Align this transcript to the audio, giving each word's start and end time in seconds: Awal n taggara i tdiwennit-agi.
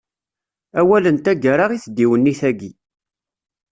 Awal 0.79 1.03
n 1.09 1.17
taggara 1.17 1.65
i 1.71 1.79
tdiwennit-agi. 1.79 2.71